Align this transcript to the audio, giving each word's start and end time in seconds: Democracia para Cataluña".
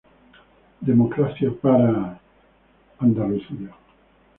Democracia 0.89 1.51
para 1.53 2.19
Cataluña". 2.99 3.69